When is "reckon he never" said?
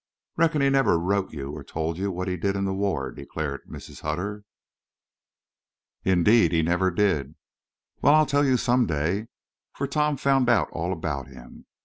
0.35-0.97